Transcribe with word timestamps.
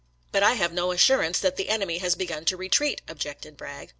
"But 0.31 0.41
I 0.41 0.53
have 0.53 0.73
no 0.73 0.91
assurance 0.91 1.37
that 1.41 1.57
the 1.57 1.69
enemy 1.69 1.99
has 1.99 2.15
begun 2.15 2.43
to 2.45 2.57
re 2.57 2.69
treat," 2.69 3.01
objected 3.07 3.55
Bragg. 3.55 3.89